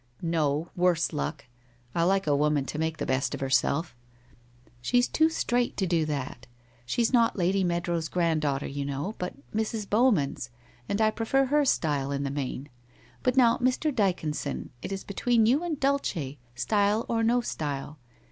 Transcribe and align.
* 0.11 0.21
No, 0.23 0.71
worse 0.75 1.13
luck! 1.13 1.45
I 1.93 2.01
like 2.01 2.25
a 2.25 2.35
woman 2.35 2.65
to 2.65 2.79
make 2.79 2.97
the 2.97 3.05
best 3.05 3.35
of 3.35 3.39
herself/' 3.39 3.95
She's 4.81 5.07
too 5.07 5.29
straight 5.29 5.77
to 5.77 5.85
do 5.85 6.05
that. 6.05 6.47
She's 6.87 7.13
not 7.13 7.37
Lady 7.37 7.63
Mead 7.63 7.87
row's 7.87 8.07
granddaughter, 8.09 8.65
you 8.65 8.83
know, 8.83 9.13
but 9.19 9.35
Mrs. 9.53 9.87
Bowman's, 9.87 10.49
and 10.89 10.99
I 11.01 11.11
prefer 11.11 11.45
her 11.45 11.65
style 11.65 12.11
in 12.11 12.23
the 12.23 12.31
main. 12.31 12.69
But 13.21 13.37
now, 13.37 13.59
Mr. 13.59 13.93
Dycon 13.93 14.33
son, 14.33 14.71
it 14.81 14.91
is 14.91 15.03
between 15.03 15.45
you 15.45 15.63
and 15.63 15.79
Dulce— 15.79 16.35
style 16.65 17.05
or 17.07 17.21
no 17.21 17.41
style. 17.41 17.99